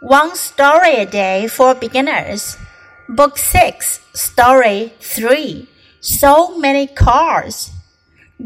[0.00, 2.58] One Story a Day for Beginners,
[3.08, 5.68] Book 6, Story 3
[6.00, 7.70] So Many Cars.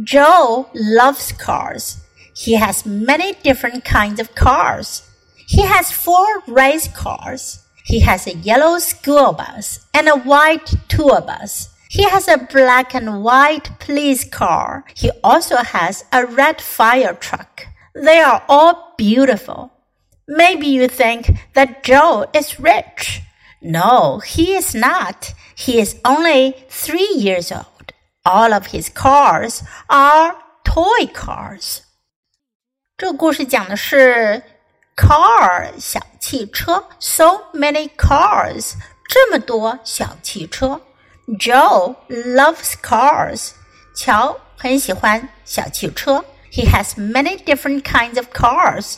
[0.05, 2.05] Joe loves cars.
[2.35, 5.09] He has many different kinds of cars.
[5.35, 7.65] He has four race cars.
[7.85, 11.71] He has a yellow school bus and a white tour bus.
[11.89, 14.85] He has a black and white police car.
[14.95, 17.67] He also has a red fire truck.
[17.95, 19.73] They are all beautiful.
[20.28, 23.22] Maybe you think that Joe is rich.
[23.62, 25.34] No, he is not.
[25.56, 27.94] He is only three years old.
[28.26, 31.82] All of his cars are toy cars.
[32.98, 34.42] 这个故事讲的是
[34.96, 38.74] car 小汽车，so many cars
[39.10, 40.82] 这么多小汽车。
[41.40, 43.52] Joe loves cars.
[43.96, 46.24] 乔很喜欢小汽车。
[46.52, 48.98] He has many different kinds of cars.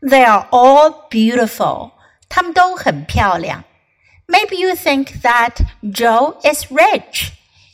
[0.00, 1.92] They are all beautiful。
[2.28, 3.64] 他们都很漂亮。
[4.26, 7.30] Maybe you think that Joe is rich。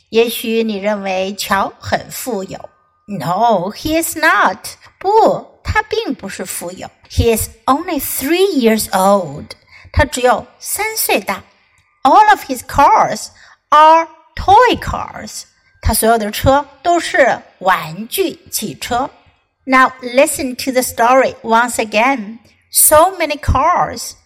[0.09, 2.69] 也许你认为乔很富有。
[3.07, 4.75] No, he is not。
[4.99, 6.89] 不，他并不是富有。
[7.09, 9.51] He is only three years old。
[9.93, 11.43] 他只有三岁大。
[12.07, 13.27] all of his cars
[13.69, 15.43] are toy cars.
[15.81, 19.09] 他所有的车都是玩具汽车。
[19.66, 22.40] Now listen to the story once again.
[22.70, 24.16] So many cars.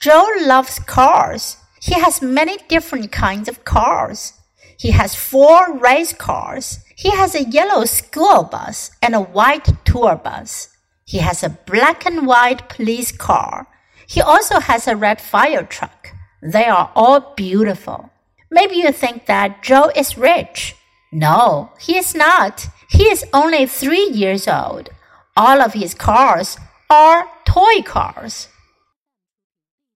[0.00, 1.58] Joe loves cars.
[1.82, 4.32] He has many different kinds of cars.
[4.78, 6.78] He has four race cars.
[6.96, 10.68] He has a yellow school bus and a white tour bus.
[11.04, 13.68] He has a black and white police car.
[14.08, 16.08] He also has a red fire truck.
[16.42, 18.10] They are all beautiful.
[18.50, 20.74] Maybe you think that Joe is rich.
[21.12, 22.66] No, he is not.
[22.88, 24.90] He is only three years old.
[25.36, 26.56] All of his cars
[26.88, 28.48] are toy cars.